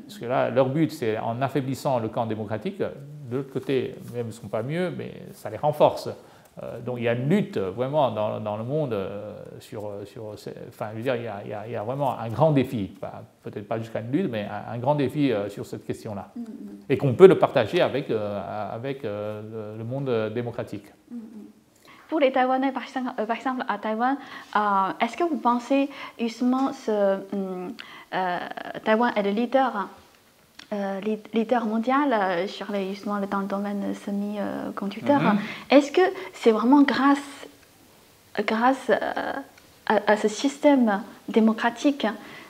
[0.05, 4.27] parce que là, leur but, c'est en affaiblissant le camp démocratique, de l'autre côté, même
[4.27, 6.09] ne sont pas mieux, mais ça les renforce.
[6.85, 8.95] donc il y a une lutte vraiment dans, dans le monde
[9.59, 10.35] sur, sur,
[10.67, 12.93] enfin, je veux dire, il y a, il y a, vraiment un grand défi,
[13.43, 16.45] peut-être pas jusqu'à une lutte, mais un, grand défi sur cette question-là, mm, mm.
[16.89, 20.87] et qu'on peut le partager avec, avec le monde démocratique.
[22.11, 24.17] Pour les Taïwanais, par exemple, à Taïwan,
[24.99, 27.69] est-ce que vous pensez justement que
[28.83, 29.87] Taïwan est le leader
[30.73, 30.99] euh,
[31.33, 35.21] leader mondial euh, sur les, justement dans le domaine semi-conducteur?
[35.21, 35.39] Mhm.
[35.69, 36.01] Est-ce que
[36.33, 37.47] c'est vraiment grâce,
[38.45, 39.33] grâce euh,
[39.87, 42.05] à, ce système démocratique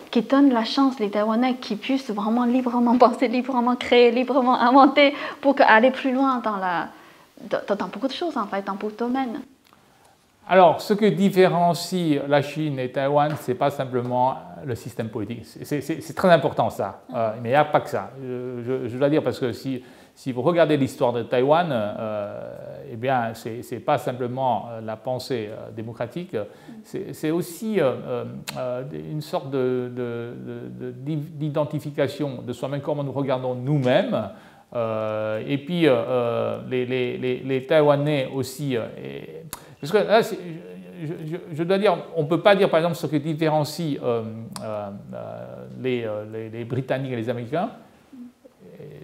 [0.10, 5.13] qui donne la chance les Taïwanais qui puissent vraiment librement penser, librement créer, librement inventer
[5.39, 6.88] pour aller plus loin dans, la,
[7.41, 9.41] dans, dans beaucoup de choses, en fait, dans beaucoup de domaines?
[10.48, 15.46] Alors, ce que différencie la Chine et Taïwan, ce n'est pas simplement le système politique.
[15.46, 18.12] C'est très important ça, euh, mais il n'y a pas que ça.
[18.20, 19.84] Je, dois dire parce que si,
[20.16, 22.56] si vous regardez l'histoire de Taïwan, euh,
[22.92, 26.36] eh bien, ce n'est pas simplement euh, la pensée démocratique,
[26.84, 34.30] c'est aussi une sorte d'identification de, de, soi-même, comment nous regardons nous-mêmes.
[34.74, 35.86] et puis,
[36.70, 38.76] les, les, les, Taïwanais aussi.
[39.82, 40.22] Parce que là,
[41.54, 44.24] je, dois dire, on ne peut pas dire par exemple ce qui différencie euh,
[44.63, 47.72] euh, euh, les, les, Britanniques et les Américains.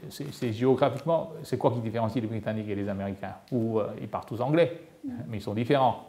[0.09, 3.33] C'est géographiquement, c'est quoi qui différencie les Britanniques et les Américains?
[3.51, 4.81] Ou ils parlent tous anglais,
[5.27, 6.07] mais ils sont différents.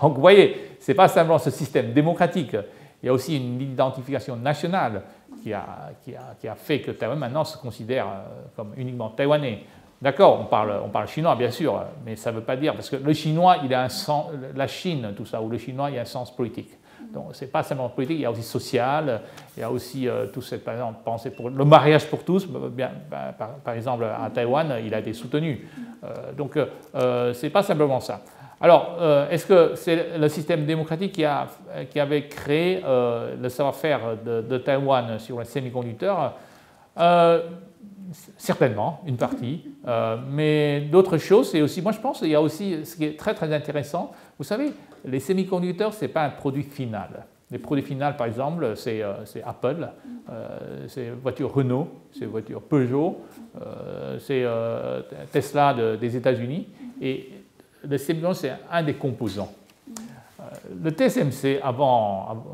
[0.00, 2.56] Donc vous voyez, ce n'est pas simplement ce système démocratique,
[3.02, 5.02] il y a aussi une identification nationale
[5.42, 8.06] qui a, qui a, qui a fait que Taïwan maintenant se considère
[8.54, 9.64] comme uniquement taïwanais.
[10.02, 13.12] D'accord, on parle, chinois bien sûr, mais ça ne veut pas dire, parce que le
[13.12, 16.06] chinois, il a un sens, la Chine, tout ça, ou le chinois, il a un
[16.06, 16.70] sens politique.
[17.12, 19.20] Donc ce n'est pas seulement politique, il y a aussi social,
[19.56, 22.46] il y a aussi euh, tout cette, par exemple, pensée pour le mariage pour tous,
[22.46, 25.68] bien, bah, par, exemple à Taïwan, il a été soutenu.
[26.02, 28.20] Euh, donc euh, ce n'est pas simplement ça.
[28.62, 28.98] Alors,
[29.30, 35.46] est-ce que c'est le système démocratique qui, avait créé le savoir-faire de, Taïwan sur les
[35.46, 36.34] semi-conducteurs?
[38.36, 42.42] Certainement, une partie, euh, mais d'autres choses, c'est aussi, moi je pense, il y a
[42.42, 44.72] aussi ce qui est très très intéressant, vous savez,
[45.04, 47.26] les semi-conducteurs, ce n'est pas un produit final.
[47.50, 49.88] Les produits finaux, par exemple, c'est euh, Apple,
[50.30, 53.18] euh, c'est voiture Renault, c'est voiture Peugeot,
[54.18, 54.44] c'est
[55.32, 56.68] Tesla des États-Unis,
[57.00, 57.30] et
[57.88, 59.52] le semi c'est un des composants.
[60.82, 62.44] Le TSMC, avant,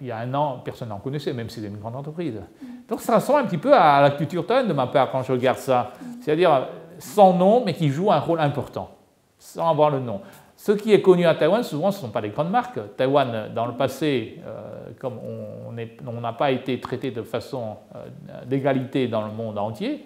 [0.00, 2.40] il y a un an, personne n'en connaissait, même si c'était une grande entreprise.
[2.88, 5.32] Donc ça ressemble un petit peu à la culture Taïwan de ma part quand je
[5.32, 5.92] regarde ça.
[6.20, 8.90] C'est-à-dire sans nom, mais qui joue un rôle important,
[9.38, 10.20] sans avoir le nom.
[10.56, 12.80] Ce qui est connu à Taïwan, souvent, ce ne sont pas les grandes marques.
[12.96, 19.06] Taïwan, dans le passé, euh, comme on n'a pas été traité de façon euh, d'égalité
[19.06, 20.04] dans le monde entier,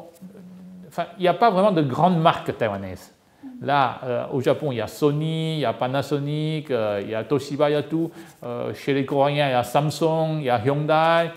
[1.18, 3.14] il n'y a pas vraiment de grandes marques taïwanaises.
[3.62, 7.16] Là, euh, au Japon, il y a Sony, il y a Panasonic, euh, il y
[7.16, 8.12] a Toshiba, il y a tout.
[8.44, 11.32] Euh, chez les Coréens, il y a Samsung, il y a Hyundai.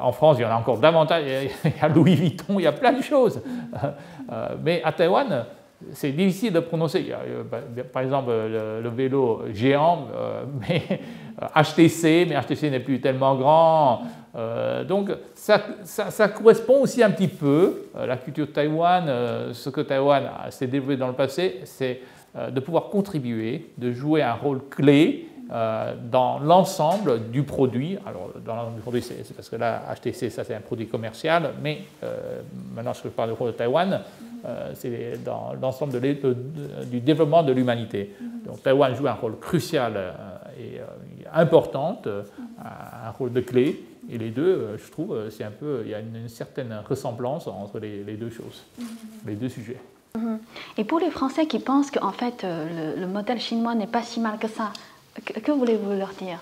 [0.00, 1.24] en France, il y en a encore davantage.
[1.64, 3.40] Il y a Louis Vuitton, il y a plein de choses.
[4.64, 5.44] mais à Taïwan,
[5.92, 7.12] c'est difficile de prononcer.
[7.50, 7.58] Bah,
[7.92, 10.06] par exemple, le, vélo géant,
[10.60, 11.00] mais
[11.54, 14.02] HTC, mais HTC n'est plus tellement grand.
[14.36, 19.70] Euh, donc ça, correspond aussi un petit peu, euh, la culture de Taïwan, euh, ce
[19.70, 22.00] que Taïwan s'est développé dans le passé, c'est
[22.52, 27.96] de pouvoir contribuer, de jouer un rôle clé dans l'ensemble du produit.
[28.04, 31.54] Alors, dans l'ensemble du produit, c'est parce que là, HTC, ça c'est un produit commercial,
[31.62, 31.84] mais
[32.74, 34.02] maintenant, je parle du rôle de Taïwan,
[34.74, 38.14] c'est dans l'ensemble du développement de l'humanité.
[38.44, 40.14] Donc, Taïwan joue un rôle crucial
[40.58, 40.80] et
[41.32, 42.00] important,
[42.58, 43.82] un rôle de clé.
[44.10, 46.74] Et les deux, euh, je trouve, euh, c'est un peu, il y a une, certaine
[46.88, 48.86] ressemblance entre les, deux choses, mhm.
[49.26, 49.80] les deux sujets.
[50.16, 50.38] Mhm.
[50.78, 54.20] Et pour les Français qui pensent qu'en fait euh, le, modèle chinois n'est pas si
[54.20, 54.72] mal que ça,
[55.24, 56.40] que, voulez-vous leur dire?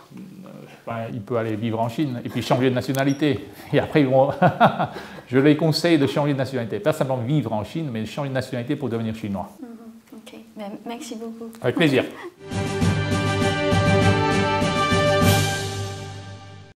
[0.87, 3.49] Ben, Il peut aller vivre en Chine et puis changer de nationalité.
[3.73, 4.07] Et après,
[5.29, 6.79] je les conseille de changer de nationalité.
[6.81, 9.51] Pas simplement vivre en Chine, mais changer de nationalité pour devenir chinois.
[9.61, 9.69] Mhm.
[10.17, 10.41] Ok,
[10.87, 11.51] merci beaucoup.
[11.63, 12.05] Avec plaisir.